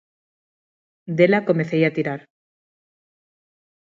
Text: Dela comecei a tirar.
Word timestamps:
Dela 1.17 1.45
comecei 1.49 1.81
a 1.85 1.93
tirar. 1.97 2.21